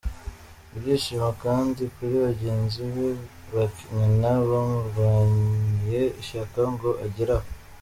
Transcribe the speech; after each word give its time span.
Ibyishimo 0.75 1.29
kandi 1.43 1.81
kuri 1.95 2.15
bagenzi 2.25 2.81
be 2.93 3.07
bakinana 3.55 4.29
bamurwaniye 4.49 6.01
ishyaka 6.21 6.59
ngo 6.73 6.89
agere 7.05 7.33
aha. 7.39 7.49